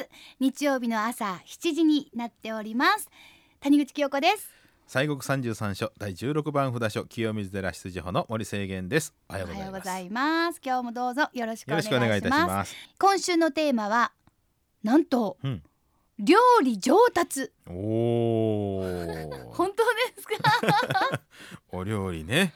[0.00, 0.08] ます。
[0.38, 3.08] 日曜日の朝7時になっております。
[3.60, 4.48] 谷口清子です。
[4.86, 9.14] 西国三十三所第十六番札所清水寺出自法の森清源です。
[9.28, 10.60] おはようございいます。
[10.64, 11.80] 今日もどうぞよろしくお願
[12.18, 12.74] いします。
[12.98, 14.12] 今週のテーマは
[14.82, 15.62] なんと、うん。
[16.18, 17.50] 料理上達。
[17.66, 17.72] お
[18.80, 19.84] お本当
[20.16, 21.20] ですか？
[21.72, 22.52] お料理ね。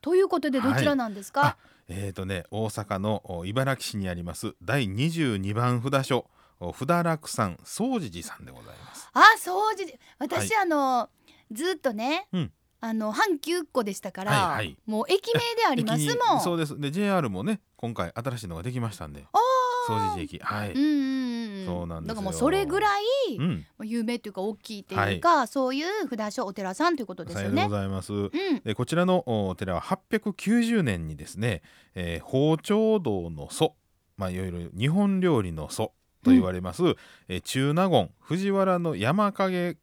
[0.00, 1.56] ということでどちらなんですか、あ
[1.88, 6.26] えーとね大阪のお茨城市にあります第二十二番札所
[6.62, 9.10] お札楽さん総持寺さんでございます。
[9.12, 11.08] あ、掃除で私、あの
[11.50, 12.52] ずっとね、うん。
[12.84, 14.76] あの阪急っ子でしたから、はいはい。
[14.86, 16.40] もう駅名でありますもん。
[16.40, 16.78] そうです。
[16.80, 19.24] で JR もね今回新しいのができましたんで。
[19.32, 19.38] あ
[19.86, 20.38] 総持寺駅。
[20.40, 21.66] はい、うんうんうん。
[21.66, 22.14] そうなんですよ。
[22.14, 23.02] だからもうそれぐらい
[23.38, 23.66] うん。
[23.84, 27.64] 有名というか大きいというか、そういう札所お寺さんということですよね。
[27.64, 27.70] ご。
[27.70, 28.12] ざいます。
[28.12, 28.30] うん。
[28.64, 31.62] でこちらのお寺は890年にですね、
[31.94, 33.76] えー、包丁道の祖。
[34.16, 35.92] まあいわゆる日本料理の祖
[36.24, 36.82] と言われます、
[37.28, 39.76] えー中納言藤原の山影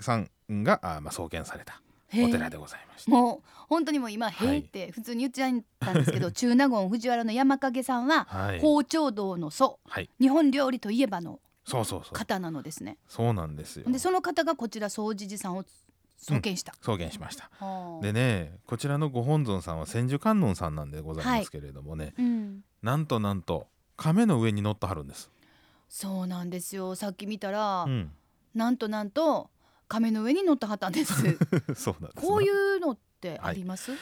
[0.00, 1.80] さんがあー、まあ、創建された
[2.12, 3.10] お寺でございました。
[3.10, 4.48] もう本当にもう今「はい。
[4.48, 12.14] へえ」って普通に言っちゃったんですけど、 中納言藤原の山影さんははい、包丁道の祖はい、日本料理といえばのそうそうそう。
[12.14, 12.96] 方なのですね。
[13.08, 13.90] そうなんですよ。
[13.90, 15.64] でその方がこちら総持寺さんを
[16.16, 16.74] 創建した。
[16.80, 17.50] 創建しました。
[17.58, 18.02] はあ。
[18.02, 25.30] でねこちらのご本尊さんは千手観音さんなんでございますけれどもね、うん、なんとなんと亀の上に乗ってはるんです。
[25.88, 26.94] そうなんですよ。
[26.94, 28.12] さっき見たら、うん、
[28.54, 29.50] なんとなんと
[29.88, 31.14] 亀の上に乗ってはったんです。
[31.74, 32.28] そうなんです、ね。
[32.28, 33.92] こういうのってあります、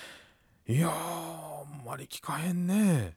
[0.66, 3.16] いやーあんまり聞かへんね。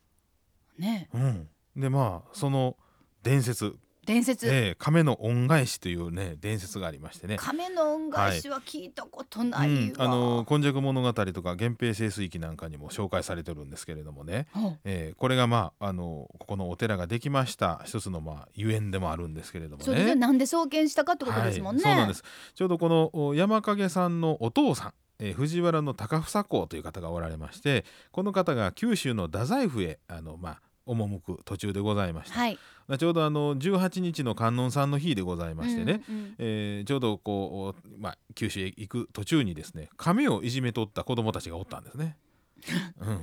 [0.78, 1.10] ね。
[1.14, 2.78] うん、でまあその
[3.24, 3.76] 伝説、
[4.08, 7.36] 伝説、ええ亀の恩返しというね伝説がありましてね。
[7.36, 14.78] 亀の恩返しは聞いたことないわ、うん、あの今昔物語とか源平盛水記なんかにも紹介されてるんですけれどもね、ほう。
[14.86, 17.82] えーこれがまああのここのお寺ができました。
[17.86, 20.16] 一つのまあゆえんでもあるんですけれどもそうで。
[20.16, 22.24] なんで創建したかってことですもんね、はい、そうなんです。
[22.56, 32.58] ちょうどこのお山影さんのお父さん、えー藤原の高房公という方がおられましてこの方が九州の太宰府へあの、まあ、赴く途中でございました、はい。
[32.98, 42.18] ちょうどあの18日の観音さんの日でございましてね、うんうんえーちょうどこう、まあ、九州へ行く途中にですね亀をいじめとった子供たちがおったんですね。
[43.02, 43.22] うんうん。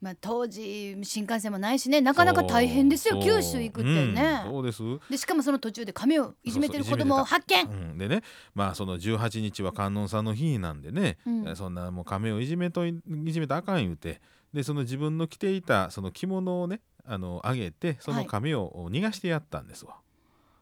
[0.00, 3.20] まあ、当時新幹線もないしねなかなか大変ですよ。
[3.22, 4.82] 九州行くってね、うんそうです。
[5.10, 7.66] でしかもその途中で亀をいじめてる子供を発見。
[7.66, 8.22] うん、でね
[8.54, 11.56] まあその18日は観音さんの日なんでね、うん。
[11.56, 12.90] そんなもう亀をいじめとい
[13.24, 14.20] いじめたらあかん言うて
[14.52, 19.96] でその自分の着ていたその着物をねあのあげてその亀を逃がしてやったんですわ。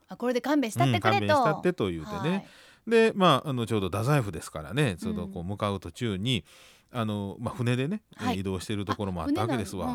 [0.08, 2.44] あこれで勘弁したってくれと、うん勘弁したってと言うてね、はい。
[2.86, 6.44] でまああのちょうど太宰府ですからねちょうどこう向かう途中に、
[6.92, 8.40] あのまあ、船でね、はい。
[8.40, 9.88] 移動しているところもあったわけですわ。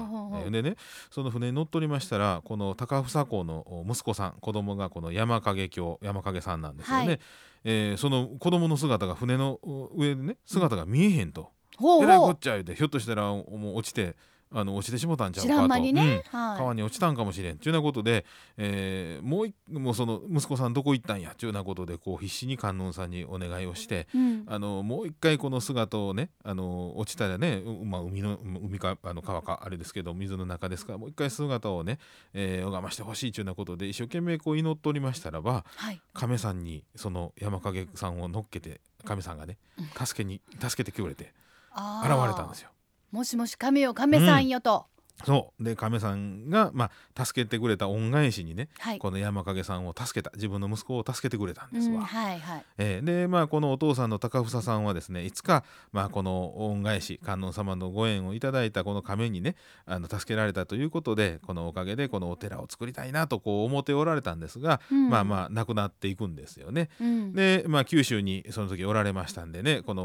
[0.50, 0.76] でね
[1.12, 7.20] その船に乗っ取りましたらこの高房公のお息子さん子供がこの山影教山影さんなんですよね、はい。
[7.66, 14.16] えーその子供の姿が船のお上でね姿が見えへんと、ほうえらいこほうっちゃ言うてひょっとしたらもう落ちて
[14.52, 16.40] あの落ちてしもたんちゃう知かとね、うん。
[16.40, 16.58] はい。
[16.58, 18.26] 川に落ちたんかもしれんというようなことで、
[18.58, 24.44] えーもういもうその息子さんどこ行ったんやというようなことでこう必死に観音さんにお願いをしてうん。
[24.48, 32.00] あのもう一回この姿をねあの落ちたらね、うまあ、海の海かあの川かあれですけど水の中ですからもう一回姿をね、
[32.34, 36.02] えー拝ましてほしいというようなことで一生懸命こう祈っておりましたらばはい。
[36.14, 39.58] 亀さんにその山影さんを乗っけて亀さんがね
[39.98, 41.34] 助けに助けてくれて
[41.72, 42.70] あ現ーれたんですよ。
[43.12, 44.86] もしもし亀よ亀さんよと、
[45.26, 45.64] そう。
[45.64, 49.00] で亀さんが、まあ、助けてくれた恩返しにねはい。
[49.00, 50.32] この山影さんを助けた。
[50.36, 52.06] 自分の息子を助けてくれたんですうんわ。
[52.06, 52.66] はいはい。
[52.78, 65.10] えーでまあこのお父さんの高房さんはですねいつか、まあ、この恩返し観音様のご縁をいただいたこの亀にねあの助けられたということでこのおかげでこのお寺を作りたいなとこう思っておられたんですが、うん。
[65.10, 66.90] まあまあ亡くなっていくんですよね。
[67.02, 67.34] うん。
[67.34, 70.04] で、まあ、九州にその時おられましたんでねこの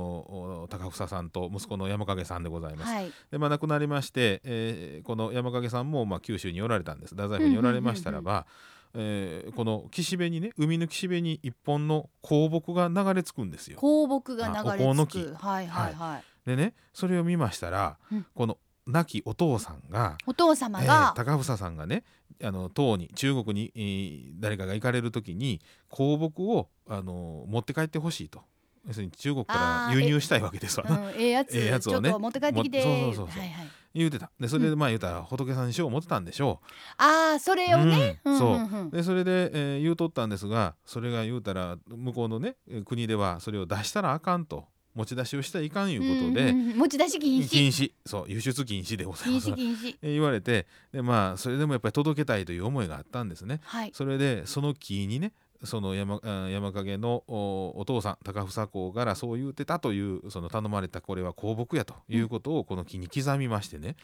[0.63, 2.93] お高房さんと息子の山影さんでございます。
[2.93, 3.13] はい。
[3.31, 7.15] でまあ、亡くなりまして、えーこの山影さんもまあ九州におられたんです。
[7.15, 8.47] 太宰府におられましたらば、
[8.95, 13.79] えーこの岸辺にね海の岸辺に一本の香木が流れ着くんですよ。
[13.79, 15.35] 香木が流れ着く。
[15.35, 18.27] はいはいはい、でねそれを見ましたら、うん。
[18.35, 22.05] この亡きお父さんが、お父様えーが、高房さんがね
[22.43, 25.61] あの唐に中国に、えー誰かが行かれる時に
[25.91, 28.43] 香木をあの持って帰ってほしいと。
[28.87, 30.87] 要するに中国から輸入したいわけですわ。
[30.87, 30.99] な。
[30.99, 32.12] うん、ええやつ ええやつをね。
[32.12, 32.85] 持って帰ってきて。
[32.85, 33.41] もそうそうそうそう。
[33.41, 34.31] はいはい、言うてた。
[34.41, 36.61] でそれでまあ言うたら仏さんにしよう思ってたんでしょ
[36.99, 37.76] ああそれう。
[37.76, 38.91] をね、うんそう。
[38.91, 44.67] でそれで、えー言うとったんですがそれが言うたら向こうのねえー国ではそれを出したらあかんと。
[44.94, 46.79] 持ち出しをしたらいかんいうことで、んんん。
[46.79, 47.49] 持ち出し禁止。
[47.49, 47.91] 禁止。
[48.06, 49.50] そう輸出禁止でござい禁ます。
[49.50, 49.97] 止禁止。
[50.02, 53.61] え 言われてでまあそれでもやっぱり届けたいという思いがあったんですね。
[53.64, 53.90] はい。
[53.93, 55.32] それでその木にね
[55.64, 63.96] その山あ山影のおお父さん高房公からそう言うてたというその頼まれたこれは香木やということをこの木に刻みましてね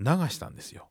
[0.00, 0.88] 流したんですよ。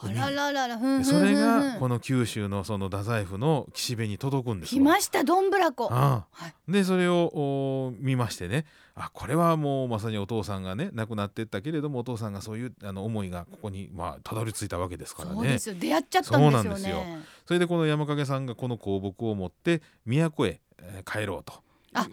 [0.00, 0.98] あららららふん。
[0.98, 1.72] でそれふんふんふん。
[1.74, 4.80] がこの九州のその太宰府の岸辺に届くんですわ。
[4.80, 5.88] 来ましたどんぶらこ。
[5.90, 6.54] ああはい。
[6.68, 8.66] でそれをお見ましてね。
[8.94, 15.34] あこれはもうまさにお父さんがね亡くなっていったけれどもお父さんがそういうあの思いがここにまあたどり着いたわけですからね。
[15.34, 15.74] そうですよ。
[15.78, 16.52] 出会っちゃったんですよね。
[16.52, 17.02] そうなんですよ。
[17.46, 21.67] それでこの山影さんがこの香木を持って都へ、えー帰ろうと。
[21.94, 22.10] あね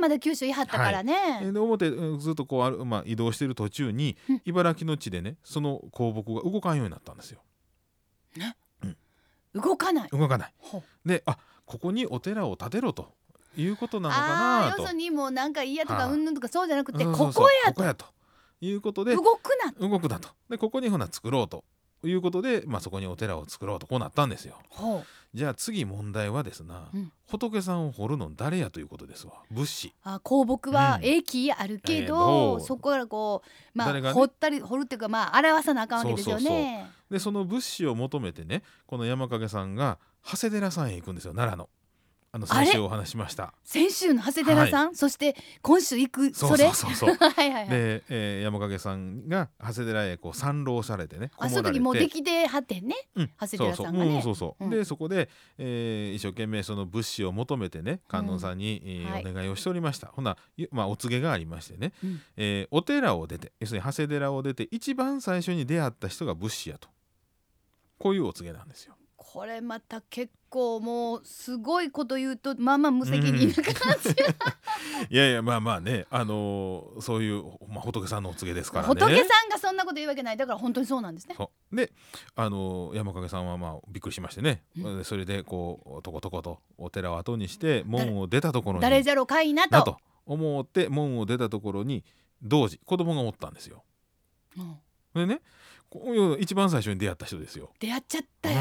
[0.00, 4.42] まだ九州いはったからね、えーで表うんずっとこうある、まあ、移動してる途中にうん。
[4.44, 7.40] 茨城の地でねその香木が動かんようになったんですよ。
[9.54, 10.08] 動かない。
[10.10, 10.54] 動かない。
[11.04, 13.12] であここにお寺を建てろと
[13.56, 14.20] いうことなのか
[14.68, 14.82] なと。
[14.82, 16.12] 要するにもうなんか嫌とかはい。
[16.12, 18.06] うんぬんとかそうじゃなくてここやここやと。
[18.60, 20.28] いうことで動くな動くなと。
[20.50, 21.64] でここにほな作ろうと
[22.02, 24.58] いうことで、まあ、そこにお寺を作ろうとこうなったんですよ。
[24.68, 25.04] ほう
[25.38, 27.12] じゃあ次問題はですな、うん。
[27.28, 29.34] 仏さんを掘るの誰やということですわ。
[29.52, 29.94] 仏師。
[30.02, 31.04] あ香木はうん。
[31.04, 32.60] 駅あるけえーどど、う？
[32.60, 34.12] そこからこうまあ、ね？
[34.12, 36.90] 掘ったり掘るっていうかまあ表さなあかんわけですよね。
[37.08, 41.68] でその仏師を求めてねこの山影さんが長谷寺さんへ行くんですよ奈良の。
[42.30, 43.54] あの先週お話ししました。
[43.64, 46.34] 先週の長谷寺さん、そして今週行く？
[46.34, 47.14] それそうそうそう。
[47.16, 47.68] はいはいはい。
[47.70, 52.46] で、えー山影さんが長谷寺へこう参籠されてねあその時もうできて。
[52.46, 52.94] はってんね？
[53.14, 53.30] うん。
[53.40, 54.20] 長谷寺さんがね。
[54.22, 54.66] そうそう,、うんそうそう。
[54.66, 54.70] うん。
[54.70, 59.26] でそこで、えー一生懸命その物資を求めてね観音さんに、えーはい。
[59.26, 60.08] お願いをしておりました。
[60.08, 62.20] ほな、ゆまあ、お告げがありましてね、うん。
[62.36, 66.88] えーお寺を出て要するに長谷寺を出て一番最初に出会った人が物資やと。
[67.98, 68.94] こういうお告げなんですよ。
[69.30, 74.10] これまた結構もうすごいこと言うとまあまあ無責任な感じ、
[75.10, 78.88] いやいやまあまあね、あのーそういう、まあ、仏さんのお告げですからね。
[78.88, 80.38] 仏さんがそんなこと言うわけない。
[80.38, 81.36] だから本当にそうなんですね。
[81.70, 81.92] で、
[82.36, 89.98] あのー山影さんはまあびっくりしましてね、うそれでこうとことことお寺を後にして門を出たところに誰じゃろかいなと。
[90.24, 92.02] 思って門を出たところに
[92.42, 93.84] 同時子供がおったんですよ。
[94.56, 94.78] うん。
[95.14, 95.42] でね
[96.38, 97.70] 一番最初に出会った人ですよ。
[97.80, 98.58] 出会っちゃったよ、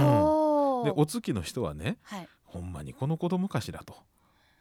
[0.83, 2.27] でお月の人はねはい。
[2.43, 3.95] ほんまにこの子供かしらと。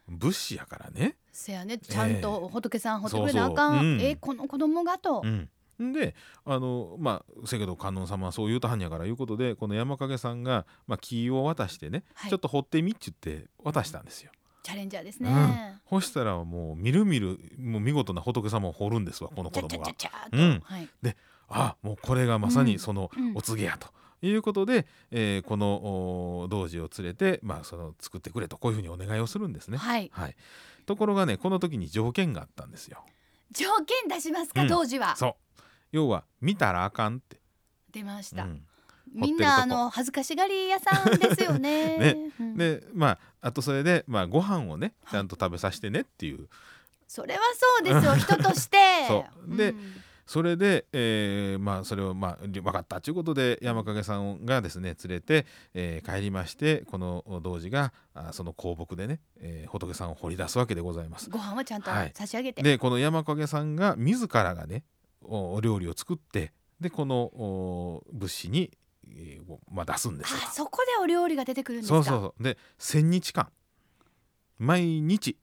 [0.09, 1.17] 物資やからね。
[1.33, 1.79] せやね。
[1.79, 3.81] ちゃんと仏さん掘ってくれなあかん、そう。
[3.81, 4.01] そううん。
[4.01, 6.15] えこの子供がと、うん、で
[6.45, 12.31] あのまあせやけど観音様はそう言うたはんやからいうことでこの山影さんが、まあ、木を渡してね、はい。
[12.31, 14.31] ちょっと掘ってみっちゅって渡したんですよ。
[14.63, 19.93] チャレンジャーですね、そしたらもうみるみるもう見事な仏様を掘るんですわこの子供が。
[20.33, 20.61] うん。
[20.65, 20.89] はい、
[21.49, 23.37] あもうこれがまさにそのうん。
[23.37, 23.89] お告げやと
[24.23, 29.79] いうことで、えーこのお童子を連れて、まあ、その作ってくれとこういうふうにお願いをするんですね。
[29.79, 30.37] はい、はい、
[30.87, 33.05] ところがねこの時に条件があったんですよ。
[33.53, 34.69] 条件出しますか、うん。
[34.69, 35.29] 当時はそ
[35.59, 35.63] う。
[35.93, 37.41] 要は見たらあかんって。
[37.93, 38.63] 出ました、うん。
[39.15, 41.99] みんなあの恥ずかしがり屋さんですよね。
[41.99, 42.33] ね。
[42.39, 42.57] うん。
[42.57, 46.49] でまああとそれで、まあ、ご飯をねはいちゃんと食べさせてねっていう。
[47.09, 48.17] それはそうですよ。
[48.17, 48.77] 人として。
[49.09, 49.57] そう。
[49.57, 61.31] でんそれで、えーまあ、それを、まあ、分かったということで山影さんがですね連れて、えー帰りましてこの童子があその香木でね、えー仏さんを掘り出すわけでございます。
[61.31, 62.13] ご飯はちゃんとはい。
[62.15, 64.83] 差し上げて、でこの山影さんが自らがね
[65.23, 68.71] おお料理を作ってでこのお物資に、
[69.09, 70.41] えーまあ、出すんですよ。
[70.45, 71.95] あそこでお料理が出てくるんですか？
[71.95, 72.43] そうそうそう。
[72.43, 73.49] で1,000日間。
[74.59, 75.37] 毎日、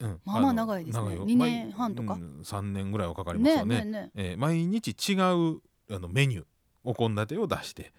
[0.00, 0.20] うん。
[0.24, 1.18] まあまあの長いですね。
[1.24, 2.14] 二年半とか。
[2.14, 3.78] 毎うん、3年ぐらいはかかりますねよね。
[3.78, 5.60] ねねえー毎日違う
[5.90, 6.44] あのメニュー
[6.84, 7.92] お献立を出して。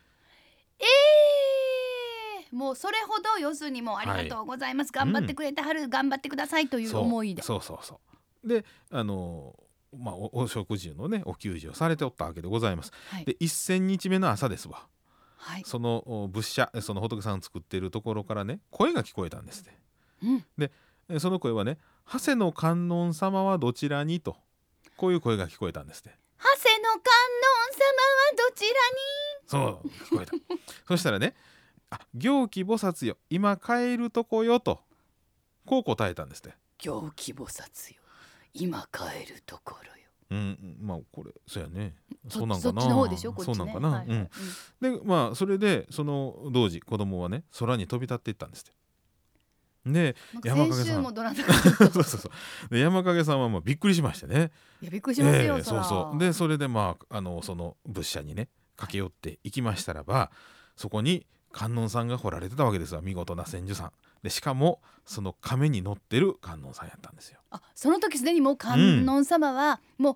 [0.80, 7.42] えーもうそれほど要するにもうありがとうございます、頑張ってくれてはる、頑張ってくださいという思いで。
[7.42, 8.00] そうそうそ
[8.44, 8.48] う。
[8.48, 12.92] であのーまあおお食事のねお給仕をされておったわけでございます。
[13.10, 13.26] はい。
[13.26, 14.88] で1,000日目の朝ですわ。
[15.38, 15.64] はい。
[15.66, 19.78] そのお仏社その仏さんを作っているところからね声が聞こえたんですね
[20.24, 20.72] うん、え
[21.20, 21.78] その声はね
[22.12, 24.38] 「長谷の観音様はどちらに?」と
[24.96, 28.66] こういう声が聞こえたんですね長谷の観音様はどち
[29.48, 30.34] そう聞こえた。
[30.88, 31.36] そしたらね
[31.90, 34.84] 「あ行基菩薩よ今帰るとこよ」と
[35.66, 36.52] こう答えたんですね。
[36.52, 38.02] らに行基菩薩よ
[38.54, 40.10] 今帰るところよ。
[40.30, 41.96] うんうん、まあこれそうやね。
[42.28, 42.82] そそうなんかな。
[42.82, 43.34] そっちの方でしょ？
[43.34, 43.56] こっちね。
[43.56, 44.30] そうなんかな、
[44.82, 48.72] でまあそれでその童子子供はね空に飛び立っていったんですって
[49.94, 50.86] で山影さん。
[50.86, 52.74] 先週もどなたかそうそうそう。
[52.74, 54.52] で山影さんはもうびっくりしましてね。
[54.82, 56.20] いやびっくりしますよ、ええそうそう。
[56.20, 60.32] でそれでまああのその仏社にね駆け寄って行きましたらば
[60.76, 63.02] そこに観音さんが彫られてたわけですわ。
[63.02, 63.92] 見事な千手さん。
[64.24, 67.40] でしかもその亀に乗ってる観音さんやったんですよ。
[67.52, 70.16] あその時すでにもう観音様はもう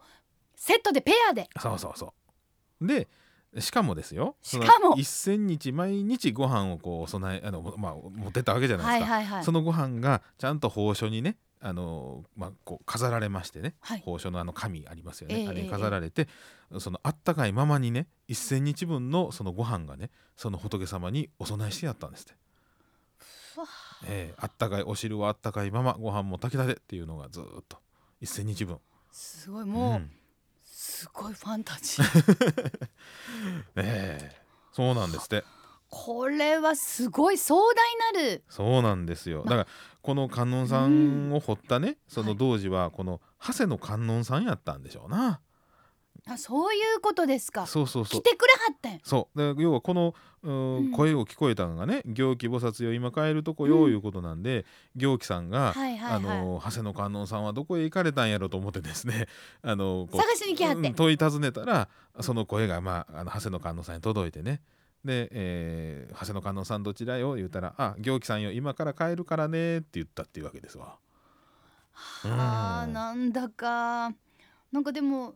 [0.55, 2.13] セットでペアで、そうそうそ
[2.81, 2.87] う。
[2.87, 3.07] で
[3.59, 4.35] しかもですよ。
[4.41, 4.71] しかも。
[4.71, 9.43] その一千日毎日ご飯をこう備えあの、まあ、持ってったわけじゃないですか、はいはいはい。
[9.43, 13.99] そのご飯がちゃんと宝書にねあの、まあ、こう飾られましてね、はい。
[13.99, 16.27] 宝書のあの紙ありますよね、ええあれに飾られて、
[16.79, 22.33] そのあったかいままにね一千日分のそのご飯がねその仏様にお供えしてやったんですって、
[24.07, 27.77] ええあったかいお汁はあったかいままご飯も炊きたてっていうのがずーっと。
[28.21, 28.79] 一千日分。
[29.11, 29.65] すごい。
[29.65, 30.11] もう、ん
[31.01, 32.87] すごいファンタジー。
[33.75, 34.41] え え。
[34.71, 35.43] そうなんですって。
[35.89, 37.55] これはすごい壮
[38.13, 38.43] 大なる。
[38.47, 39.41] そうなんですよ。
[39.43, 39.67] まだから
[40.03, 45.41] この観音さんを彫ったね、そはいの童子はこの長谷の観音さんやったんでしょうな。
[46.27, 47.65] あそういうことですか。
[47.65, 48.21] そうそうそう。
[48.21, 48.99] 来てくれはったんや。
[49.03, 49.55] そう。
[49.55, 50.13] で要はこの
[50.43, 50.51] う
[50.81, 56.37] ん声を聞こえたのがね「行基菩薩よ今帰るとこよ」いうことなんで、行基さんが、はいはいはい。
[56.37, 59.27] あの長谷の観音さんはどこへ行かれたんやろと思ってですね
[59.63, 64.61] あの探しに来はってうん問い尋ねたらその声が、まあ、あの長谷の観音さんに届いてね。
[65.03, 70.97] で、えー長谷の観音さんどちらよ?」言ったら「あ行基さんよ今から帰るからね」って言ったっていうわけですわ。
[72.25, 72.93] あーうん。
[72.93, 74.13] なんだか。
[74.71, 75.35] なんかでも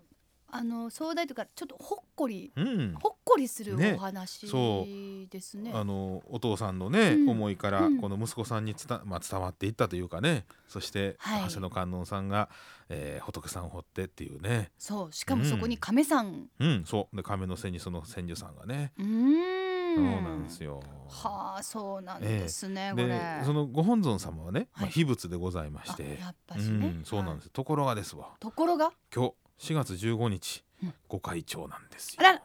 [0.52, 3.96] あの壮大というかちょっとほっこりうん、ほっこりするね。
[3.98, 4.86] お話そ
[5.30, 5.72] ですね。
[5.74, 7.30] あのお父さんのね、うん。
[7.30, 7.98] 思いからうん。
[8.00, 10.46] この息子さんに伝,、まあ、伝わっていったというかね。
[10.68, 11.44] そして、はい。
[11.44, 12.50] 長谷の観音さんが、
[12.90, 14.72] えー仏さんを彫ってっていうね。
[14.78, 15.12] そう。
[15.12, 16.50] しかもそこに亀さん。
[16.60, 16.84] うん。
[16.86, 17.16] そう。
[17.16, 19.96] で亀の背にその千手さんがね、うーん。
[19.96, 20.82] そうなんですよ。
[21.08, 27.52] はあそうなんですね、こでれそのご本尊様はね、まあ、はい秘仏でございましあて、やっぱうん、そうなんです、はい。
[27.52, 28.32] ところがですわ。
[28.40, 28.92] ところが？
[29.14, 30.94] 今日4月15日、うん。
[31.08, 32.18] ご開帳なんですよ。
[32.20, 32.42] あら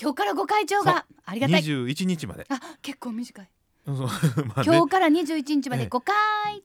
[0.00, 1.62] 今日からご会長がありがたい。
[1.62, 2.46] 21日まで。
[2.48, 3.44] あ結構短い。
[3.86, 3.94] ね。
[4.64, 5.82] 今日から21日まええ。
[5.84, 6.14] でご会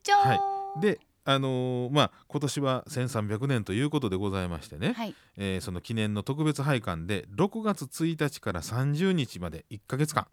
[0.04, 5.16] 長、はであのーまあ今年は1300年ということでございましてね、はい。
[5.38, 10.28] えーその記念の特別拝観で6月1日から30日まで1ヶ月間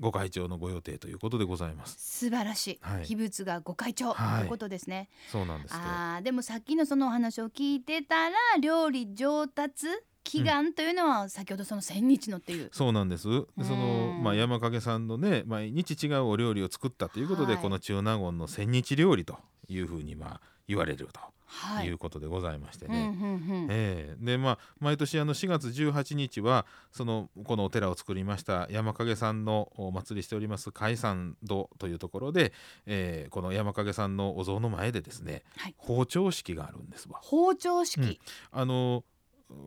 [0.00, 1.96] ご会長のご予定ということでございます。
[1.98, 3.04] 素晴らしい、はい。
[3.04, 4.42] 秘仏がご会長とはい。
[4.44, 9.86] いうことですね、そうなんですあーでもさっきのそのお話を聞いてたら料理上達
[10.24, 13.28] 祈願というのは先ほどその千日のっていう、そうなんです。
[13.56, 14.22] でその、うん。
[14.22, 17.62] まあ、山影さんのね毎日違うお料理を作ったということで、はい。
[17.62, 19.38] この中納言の千日料理と
[19.68, 21.08] いうふうにまあ言われる
[21.52, 21.84] はい。
[21.86, 23.68] ということでございましてうんね、うんうん。
[23.70, 24.16] ええ。
[24.20, 32.52] でまあ毎年あの4月18日はそのこのお寺を作りました山影さんのお祭りしております海山堂というところで、
[32.86, 35.74] えーこの山影さんのお像の前でですね、はい。
[35.76, 37.18] 包丁式があるんですわ。
[37.20, 38.20] 包丁式、
[38.52, 39.02] あの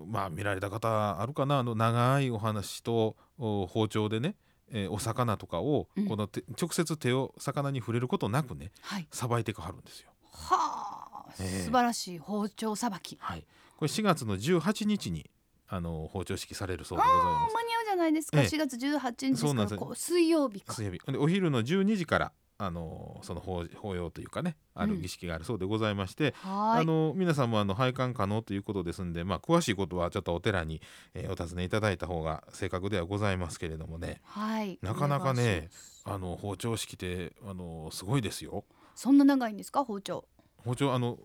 [0.07, 4.36] まあ見られた方あるかなあの長いお話とお包丁でね、
[4.72, 6.07] えーお魚とかをうん。
[6.07, 9.07] この手、直接手を魚に触れることなくねはい。
[9.12, 10.12] さばいていかはるんですよ。
[10.34, 11.63] はあ、ええ。
[11.66, 13.18] 素晴らしい包丁さばき。
[13.20, 13.46] はい、
[13.78, 15.30] これ4月の18日に
[15.68, 17.56] あの包丁式されるそうでございます。
[17.56, 18.48] 間に合うじゃないですか、ええ。
[18.48, 19.82] 4月18日ですそうなんです。
[19.96, 20.74] 水曜日か。
[20.74, 21.00] 水曜日。
[21.12, 26.82] でお昼の12時からあのその法法要というかねあうんる儀式があるそうでございまして、はーい。
[26.82, 30.82] あの皆さんもあの拝観可能ということですんで、まあ、詳しいことはちょっとお寺に、
[31.16, 34.22] えーお尋ねいただいた方が正確ではございますけれどもね。
[34.24, 34.78] はい。
[34.82, 35.70] なかなかね
[36.06, 38.66] あの包丁式ってあのすごいですよ。
[38.95, 39.83] そんな長いんですか？
[39.83, 40.25] 包丁。
[40.57, 41.17] 包丁あの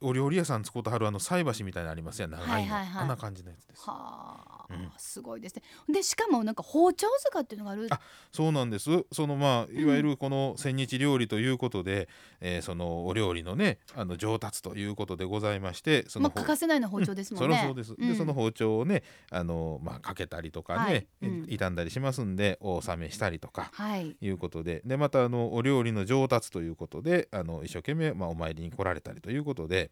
[0.00, 2.30] お料理屋さん使うとはるあの菜箸みたいなのありますやん。
[2.30, 3.02] 長いの、はいはいはい。
[3.02, 3.82] あんな感じのやつです。
[3.88, 4.57] は
[4.96, 5.62] すごいですね。
[5.88, 7.86] でしかもなんか包丁塚っていうのがある。
[7.90, 8.00] あ
[8.32, 8.90] そうなんです。
[9.12, 12.08] そのまあいわゆるこの千日料理ということで、
[12.40, 17.96] えーそのお料理のねあの上達ということでございましてそのまあ、欠かせないのは包丁ですもんね、そりゃそうです、ん。
[17.96, 21.46] でその包丁をねあの、まあ、かけたりとかね、はい。
[21.48, 21.74] 傷ん。
[21.74, 24.16] だりしますんでお納めしたりとかはい。
[24.20, 24.82] いうことで。
[24.84, 29.90] でまたあのお料理の上達ということであの一生懸命、まあ、お参りに来られたりということで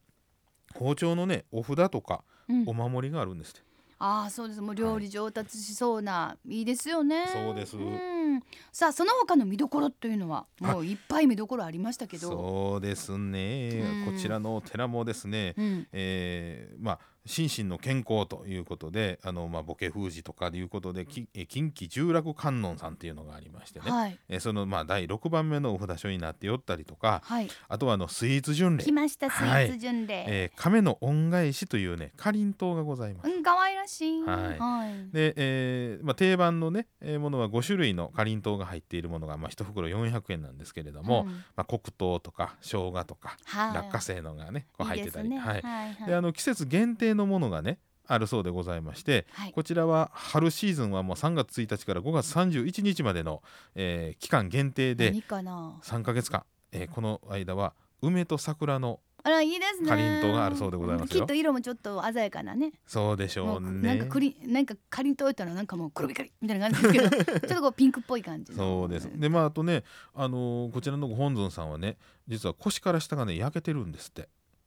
[0.75, 2.64] 包丁のねお札とかうん。
[2.66, 3.62] お守りがあるんですって、あ
[3.99, 4.61] あそうです。
[4.61, 7.26] もう料理上達しそうな、い、いですよね。
[7.33, 7.76] そうです。
[7.76, 8.43] ん。
[8.73, 12.29] さあその他の見どころというのはもういっぱい見どころありましたけど。
[12.29, 13.71] そうですね、
[14.07, 14.12] うん。
[14.12, 15.88] こちらのお寺もですね、うん。
[15.93, 21.26] えーまあ心身の健康ということであの、まあ、ボケ封じとかでいうことで近
[21.71, 24.18] 畿十楽観音さんっていうのがありましてね、はい。
[24.28, 27.49] えーその、まあ、第6番目のお札所になっておったりとかはい。
[27.68, 28.85] あとはあのスイーツ巡礼。
[28.85, 33.28] 来、ましたスイはいーツ巡礼、えー亀の恩返しというねかりんとうがございます。
[33.30, 34.23] うん可愛らしい。
[34.23, 34.59] はい。
[34.59, 35.12] はい。
[35.12, 41.33] で、えーまあ、定番のね、えーものは5種類のかりんとうが入っているものが、まあ、1袋400円なんですけれども、うん。
[41.56, 43.75] まあ、黒糖とか生姜とかはい。
[43.75, 45.28] 落花生のがねこう入ってたり。
[45.30, 49.52] であの季節限定のものがねあるそうでございましてはい。
[49.52, 53.42] こちらは春シーズンはもう3月1日から5月31日までの、
[53.75, 59.88] えー期間限定で何かな？3ヶ月間、えーこの間は梅と桜のあらいいですね。
[59.88, 61.23] かりんとうがあるそうでございますよ。
[61.23, 62.70] きっと色もちょっと鮮やかなね。
[62.87, 68.58] そうでしょもううねなんかクリなんかかりんとう言ったらなんかもう黒光りみたいな感じですけど ちょっとこうピンクっぽい感じの。
[68.58, 69.11] そうです。
[69.18, 69.82] でまああとね、
[70.14, 71.96] あのーこちらのご本尊さんはね
[72.28, 74.23] 実は腰から下がね焼けてるんですって。
[74.23, 74.26] っ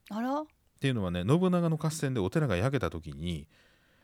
[0.10, 0.44] あら？
[0.80, 3.48] ていうのはね信長の合戦でお寺が焼けた時に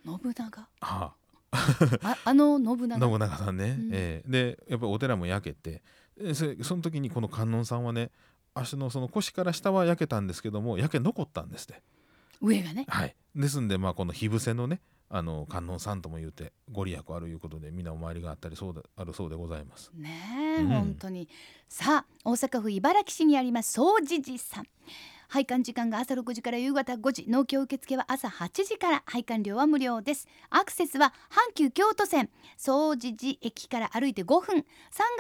[0.05, 0.67] 信長？
[0.82, 1.13] あ
[1.51, 2.17] あ。
[2.25, 3.08] あの信長。
[3.08, 3.89] 信長さんね、うん。
[3.94, 5.82] えーでやっぱりお寺も焼けて
[6.34, 8.12] その時にこの観音さんはね
[8.53, 11.82] 足のその腰から下は焼けたんですけども焼け残ったんですって。
[12.41, 12.86] 上がね。
[12.88, 13.15] はい。
[13.36, 19.91] ですんでまあこの火伏せのねあの観音さんとも言うてご利益あるいうことで皆お参りがあったりそうであるそうでございます。
[19.94, 20.67] ねえ、うん。
[20.67, 21.29] 本当に。
[21.70, 24.65] さあ大阪府茨木市にあります総持寺さん
[25.27, 30.27] 拝観時間が朝6時から夕方5時農協受付は朝8時から拝観料は無料です。
[30.50, 32.29] アクセスは阪急京都線。
[32.58, 34.60] 総持寺駅から歩いて5分。
[34.60, 34.63] 3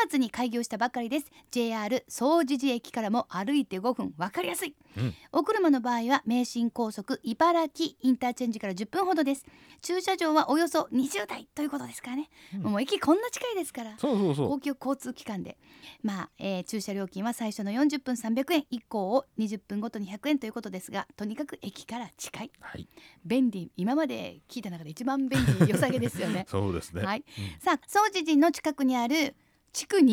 [0.03, 1.31] 月に開業したばかりです。
[1.51, 4.13] JR 総持寺駅からも歩いて5分。
[4.17, 5.13] わかりやすい、うん。
[5.31, 9.45] お車の場合は名神高速茨城インターチェンジから10分ほどです。
[9.81, 12.61] 駐車場はおよそ20台ということですからね、うん。
[12.71, 13.97] もう駅こんな近いですから。
[13.97, 14.49] そうそうそう。
[14.49, 15.57] 公共交通機関で、
[16.03, 18.65] まあえー駐車料金は最初の40分300円。
[18.69, 22.51] 以降を20分ごとに100円ということですがとにかく駅から近い。
[22.59, 22.87] はい。
[23.25, 26.45] 便利今まで聞いた中で一番便利良さげですよね。
[26.49, 27.03] そうですね。
[27.03, 27.23] はい。
[27.37, 27.59] うん。
[27.59, 29.35] さあ総持寺の近くにある
[29.73, 30.03] 築200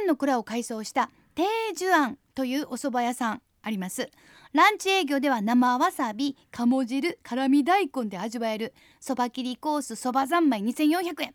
[0.00, 4.10] 年の蔵を改装した定寿庵というお蕎麦屋さんあります。
[4.52, 11.34] ランチ営業では生わさび鴨汁辛味大根で味わえるそば切りコースそば三昧2400円。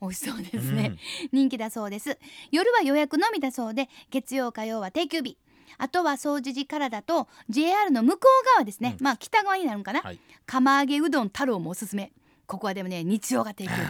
[0.00, 0.96] 美味しそうですね、
[1.32, 2.18] 人気だそうです。
[2.50, 5.38] 夜は予約のみだそうで月曜火曜は定休日
[5.78, 9.04] あとは総持寺からだと JR の向こう側ですね、うん。
[9.04, 10.20] まあ北側になるのかな、はい。
[10.46, 12.12] 釜揚げうどん太郎もおすすめ。
[12.46, 13.80] ここはでもね日曜が定休日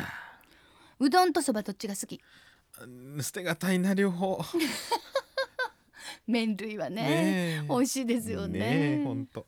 [1.00, 2.20] うどんとそばどっちが好き？
[2.80, 2.86] う
[3.18, 4.40] ん捨てがたいな両方。
[6.26, 8.58] 麺類はね美味しいですよね。
[8.58, 9.46] ねえほんと